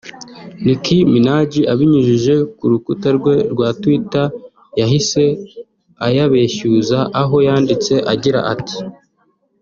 Nicki 0.63 0.97
Minaj 1.11 1.51
abinyujije 1.73 2.33
ku 2.57 2.63
rubuga 2.71 3.07
rwe 3.17 3.35
rwa 3.53 3.67
twitter 3.81 4.25
yahise 4.79 5.23
ayabeshyuza 6.05 6.97
aho 7.21 7.35
yandite 7.47 7.95
agira 8.13 8.39
ati 8.53 8.77